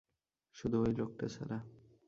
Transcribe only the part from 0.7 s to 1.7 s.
ওই লোকটা ছাড়া।